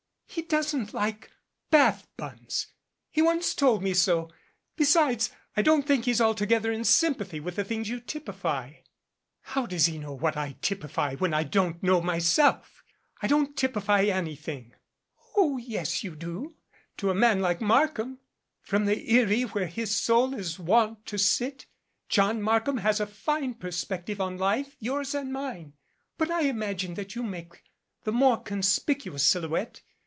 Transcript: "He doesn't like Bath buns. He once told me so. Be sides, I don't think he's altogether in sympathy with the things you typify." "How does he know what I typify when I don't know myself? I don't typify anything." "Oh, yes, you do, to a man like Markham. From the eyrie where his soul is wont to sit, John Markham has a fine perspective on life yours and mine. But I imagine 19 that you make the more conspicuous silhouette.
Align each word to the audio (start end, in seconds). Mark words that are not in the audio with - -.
"He 0.33 0.43
doesn't 0.43 0.93
like 0.93 1.29
Bath 1.71 2.07
buns. 2.15 2.67
He 3.09 3.21
once 3.21 3.53
told 3.53 3.83
me 3.83 3.93
so. 3.93 4.31
Be 4.77 4.85
sides, 4.85 5.29
I 5.57 5.61
don't 5.61 5.85
think 5.85 6.05
he's 6.05 6.21
altogether 6.21 6.71
in 6.71 6.85
sympathy 6.85 7.41
with 7.41 7.57
the 7.57 7.65
things 7.65 7.89
you 7.89 7.99
typify." 7.99 8.75
"How 9.41 9.65
does 9.65 9.87
he 9.87 9.97
know 9.97 10.13
what 10.13 10.37
I 10.37 10.55
typify 10.61 11.15
when 11.15 11.33
I 11.33 11.43
don't 11.43 11.83
know 11.83 11.99
myself? 12.01 12.81
I 13.21 13.27
don't 13.27 13.57
typify 13.57 14.03
anything." 14.05 14.73
"Oh, 15.35 15.57
yes, 15.57 16.01
you 16.01 16.15
do, 16.15 16.55
to 16.95 17.09
a 17.09 17.13
man 17.15 17.41
like 17.41 17.59
Markham. 17.59 18.19
From 18.61 18.85
the 18.85 18.95
eyrie 19.13 19.43
where 19.43 19.67
his 19.67 19.93
soul 19.93 20.33
is 20.33 20.57
wont 20.57 21.05
to 21.07 21.17
sit, 21.17 21.65
John 22.07 22.41
Markham 22.41 22.77
has 22.77 23.01
a 23.01 23.05
fine 23.05 23.53
perspective 23.55 24.21
on 24.21 24.37
life 24.37 24.77
yours 24.79 25.13
and 25.13 25.33
mine. 25.33 25.73
But 26.17 26.31
I 26.31 26.43
imagine 26.43 26.91
19 26.91 26.93
that 26.93 27.15
you 27.15 27.23
make 27.23 27.63
the 28.05 28.13
more 28.13 28.41
conspicuous 28.41 29.27
silhouette. 29.27 29.81